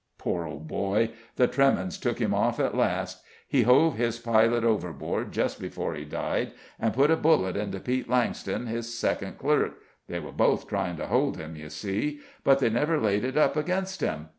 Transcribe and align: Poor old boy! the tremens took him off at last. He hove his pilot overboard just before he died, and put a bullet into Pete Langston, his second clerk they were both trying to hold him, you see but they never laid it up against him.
Poor 0.17 0.47
old 0.47 0.67
boy! 0.67 1.11
the 1.35 1.45
tremens 1.47 1.99
took 1.99 2.17
him 2.17 2.33
off 2.33 2.59
at 2.59 2.75
last. 2.75 3.21
He 3.47 3.61
hove 3.61 3.97
his 3.97 4.17
pilot 4.17 4.63
overboard 4.63 5.31
just 5.31 5.61
before 5.61 5.93
he 5.93 6.05
died, 6.05 6.53
and 6.79 6.91
put 6.91 7.11
a 7.11 7.15
bullet 7.15 7.55
into 7.55 7.79
Pete 7.79 8.09
Langston, 8.09 8.65
his 8.65 8.91
second 8.97 9.37
clerk 9.37 9.77
they 10.07 10.19
were 10.19 10.31
both 10.31 10.67
trying 10.67 10.97
to 10.97 11.05
hold 11.05 11.37
him, 11.37 11.55
you 11.55 11.69
see 11.69 12.19
but 12.43 12.57
they 12.57 12.69
never 12.71 12.99
laid 12.99 13.23
it 13.23 13.37
up 13.37 13.55
against 13.55 14.01
him. 14.01 14.29